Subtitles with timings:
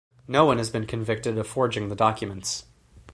[0.27, 2.65] No one has been convicted of forging the documents.